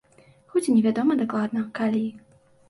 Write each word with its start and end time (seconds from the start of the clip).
Хоць 0.53 0.63
і 0.69 0.75
невядома 0.77 1.17
дакладна, 1.19 1.63
калі. 1.81 2.03